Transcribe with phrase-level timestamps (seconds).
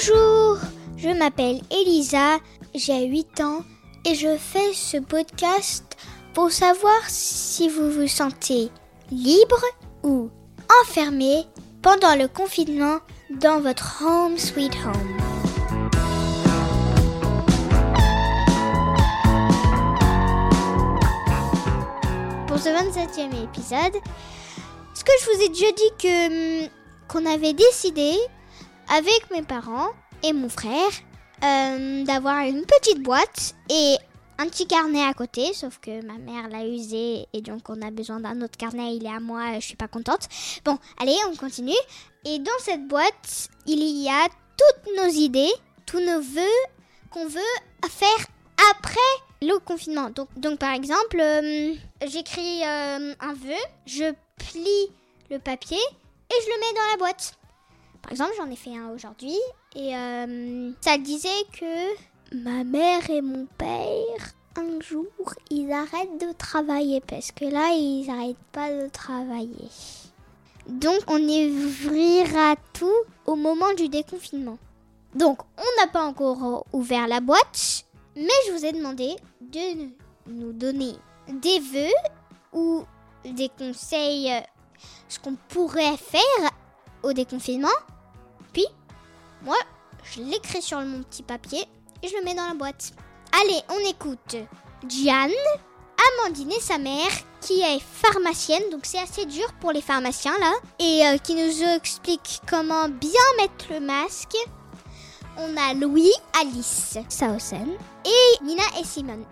[0.00, 0.56] Bonjour,
[0.96, 2.38] je m'appelle Elisa,
[2.74, 3.62] j'ai 8 ans
[4.06, 5.84] et je fais ce podcast
[6.32, 8.70] pour savoir si vous vous sentez
[9.10, 9.62] libre
[10.02, 10.30] ou
[10.82, 11.44] enfermé
[11.82, 13.00] pendant le confinement
[13.42, 15.16] dans votre home sweet home.
[22.46, 23.96] Pour ce 27e épisode,
[24.94, 26.68] est-ce que je vous ai déjà dit que hum,
[27.06, 28.14] qu'on avait décidé
[28.90, 29.90] avec mes parents
[30.22, 30.90] et mon frère
[31.44, 33.96] euh, d'avoir une petite boîte et
[34.38, 37.90] un petit carnet à côté, sauf que ma mère l'a usé et donc on a
[37.90, 40.28] besoin d'un autre carnet, il est à moi, je suis pas contente.
[40.64, 41.72] Bon, allez, on continue.
[42.24, 45.52] Et dans cette boîte, il y a toutes nos idées,
[45.86, 46.60] tous nos vœux
[47.10, 47.40] qu'on veut
[47.88, 48.26] faire
[48.70, 48.98] après
[49.42, 50.10] le confinement.
[50.36, 51.74] Donc, par exemple, euh,
[52.06, 54.92] j'écris euh, un vœu, je plie
[55.30, 57.39] le papier et je le mets dans la boîte.
[58.02, 59.36] Par exemple, j'en ai fait un aujourd'hui
[59.74, 65.06] et euh, ça disait que ma mère et mon père, un jour,
[65.50, 69.68] ils arrêtent de travailler parce que là, ils n'arrêtent pas de travailler.
[70.66, 72.88] Donc, on ouvrira tout
[73.26, 74.58] au moment du déconfinement.
[75.14, 79.88] Donc, on n'a pas encore ouvert la boîte, mais je vous ai demandé de
[80.26, 80.94] nous donner
[81.28, 81.94] des vœux
[82.52, 82.84] ou
[83.24, 84.40] des conseils, euh,
[85.08, 86.50] ce qu'on pourrait faire
[87.02, 87.68] au déconfinement.
[88.52, 88.66] Puis,
[89.42, 89.56] moi,
[90.04, 91.64] je l'écris sur mon petit papier
[92.02, 92.92] et je le mets dans la boîte.
[93.40, 94.36] Allez, on écoute
[94.84, 95.30] Diane,
[96.24, 100.52] Amandine et sa mère, qui est pharmacienne, donc c'est assez dur pour les pharmaciens là,
[100.78, 104.36] et euh, qui nous explique comment bien mettre le masque.
[105.36, 107.68] On a Louis, Alice, Sausen
[108.04, 109.24] et Nina et Simone.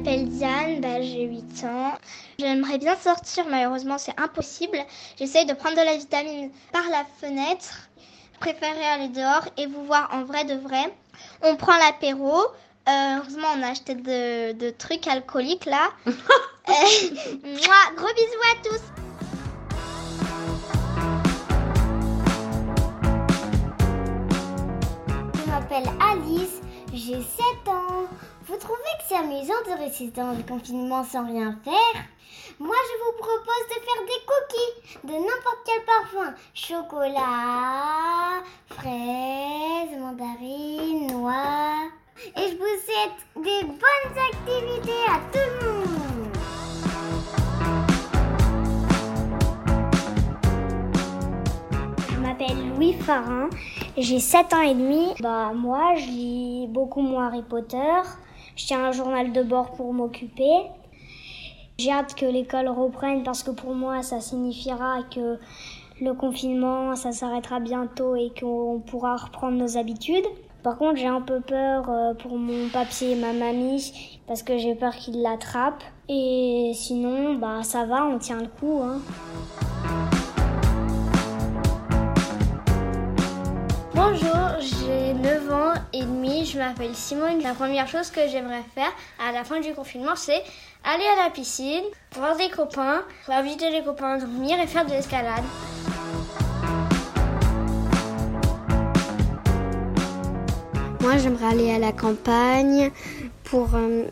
[0.00, 1.92] M'appelle Diane, bah, j'ai 8 ans.
[2.38, 4.78] J'aimerais bien sortir, malheureusement c'est impossible.
[5.18, 7.90] J'essaye de prendre de la vitamine par la fenêtre.
[8.32, 10.90] Je préférerais aller dehors et vous voir en vrai de vrai.
[11.42, 12.34] On prend l'apéro.
[12.88, 15.90] Euh, heureusement, on a acheté de, de trucs alcooliques là.
[16.68, 16.72] Euh,
[17.42, 18.82] mouah, gros bisous à tous.
[25.34, 26.60] Je m'appelle Alice,
[26.92, 28.06] j'ai 7 ans.
[28.46, 32.02] Vous trouvez que c'est amusant de rester dans le confinement sans rien faire?
[32.58, 34.74] Moi, je vous propose de faire des cookies
[35.04, 36.34] de n'importe quel parfum.
[36.52, 41.88] Chocolat, fraise, mandarine, noix.
[42.36, 46.36] Et je vous souhaite des bonnes activités à tout le monde.
[52.10, 53.48] Je m'appelle Louis Farin,
[53.96, 55.06] j'ai 7 ans et demi.
[55.20, 57.78] Bah moi, je lis beaucoup moins Harry Potter.
[58.56, 60.66] Je tiens un journal de bord pour m'occuper.
[61.78, 65.38] J'ai hâte que l'école reprenne parce que pour moi, ça signifiera que
[66.00, 70.26] le confinement, ça s'arrêtera bientôt et qu'on pourra reprendre nos habitudes.
[70.62, 74.58] Par contre, j'ai un peu peur euh, pour mon papier et ma mamie parce que
[74.58, 75.84] j'ai peur qu'ils l'attrapent.
[76.08, 78.80] Et sinon, bah ça va, on tient le coup.
[78.82, 78.98] Hein.
[83.92, 87.42] Bonjour, j'ai 9 ans et demi, je m'appelle Simone.
[87.42, 90.42] La première chose que j'aimerais faire à la fin du confinement, c'est
[90.84, 91.82] aller à la piscine,
[92.14, 95.42] voir des copains, inviter les copains à dormir et faire de l'escalade.
[101.00, 102.92] Moi, j'aimerais aller à la campagne
[103.42, 104.04] pour euh,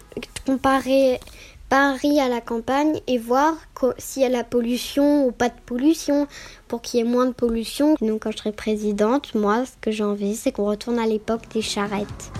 [0.44, 1.20] comparer
[1.68, 3.54] Paris à la campagne et voir
[3.98, 6.26] s'il y a la pollution ou pas de pollution
[6.66, 7.94] pour qu'il y ait moins de pollution.
[8.00, 11.42] Donc, quand je serai présidente, moi, ce que j'ai envie, c'est qu'on retourne à l'époque
[11.52, 12.32] des charrettes.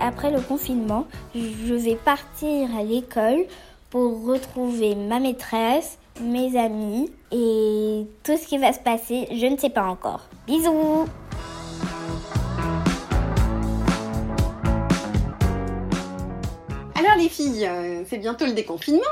[0.00, 3.44] Après le confinement, je vais partir à l'école
[3.90, 9.58] pour retrouver ma maîtresse, mes amis et tout ce qui va se passer, je ne
[9.58, 10.22] sais pas encore.
[10.46, 11.06] Bisous
[17.24, 19.02] les filles, euh, c'est bientôt le déconfinement.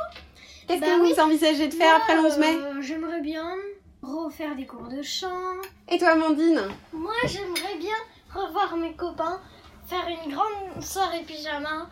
[0.68, 1.12] Qu'est-ce Bah que oui.
[1.12, 3.54] vous envisagez de faire après le 11 mai Euh, J'aimerais bien
[4.02, 5.28] refaire des cours de chant.
[5.88, 6.60] Et toi Amandine
[6.92, 7.94] Moi, j'aimerais bien
[8.34, 9.40] revoir mes copains,
[9.86, 11.88] faire une grande soirée pyjama.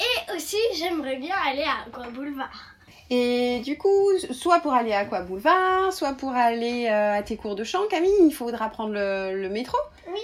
[0.00, 2.74] Et aussi, j'aimerais bien aller à Aqua Boulevard.
[3.10, 7.36] Et du coup, soit pour aller à Aqua Boulevard, soit pour aller euh, à tes
[7.36, 9.76] cours de chant, Camille, il faudra prendre le, le métro.
[10.12, 10.20] Oui.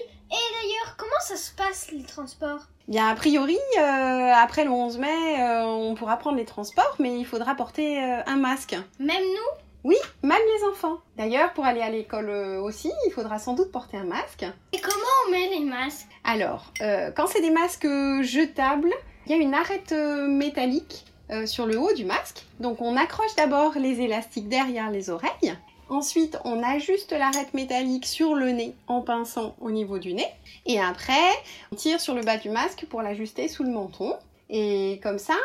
[1.27, 2.69] Ça se passe les transports?
[2.87, 7.19] Bien, a priori, euh, après le 11 mai, euh, on pourra prendre les transports, mais
[7.19, 8.77] il faudra porter euh, un masque.
[9.01, 9.61] Même nous?
[9.83, 10.99] Oui, même les enfants.
[11.17, 12.31] D'ailleurs, pour aller à l'école
[12.63, 14.47] aussi, il faudra sans doute porter un masque.
[14.73, 14.95] Et comment
[15.27, 16.07] on met les masques?
[16.23, 16.73] Alors,
[17.17, 17.89] quand c'est des masques
[18.23, 18.93] jetables,
[19.27, 21.07] il y a une arête métallique
[21.45, 22.45] sur le haut du masque.
[22.61, 25.57] Donc on accroche d'abord les élastiques derrière les oreilles.
[25.89, 30.29] Ensuite, on ajuste l'arête métallique sur le nez en pinçant au niveau du nez.
[30.67, 31.31] Et après,
[31.73, 34.17] on tire sur le bas du masque pour l'ajuster sous le menton.
[34.51, 35.37] Et comme ça,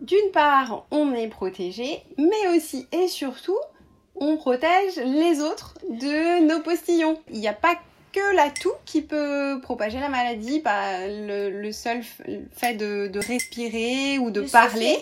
[0.00, 3.58] d'une part, on est protégé, mais aussi et surtout,
[4.14, 7.18] on protège les autres de nos postillons.
[7.30, 7.74] Il n'y a pas
[8.12, 12.02] que la toux qui peut propager la maladie, pas le, le seul
[12.52, 14.96] fait de, de respirer ou de, De parler,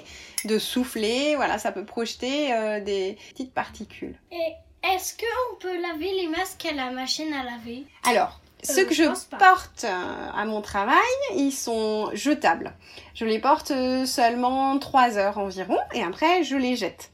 [0.45, 4.19] de souffler, voilà, ça peut projeter euh, des petites particules.
[4.31, 4.53] Et
[4.95, 8.95] est-ce qu'on peut laver les masques à la machine à laver Alors, ceux Euh, que
[8.95, 9.05] je
[9.37, 10.97] porte euh, à mon travail,
[11.37, 12.75] ils sont jetables.
[13.15, 17.11] Je les porte euh, seulement 3 heures environ et après je les jette.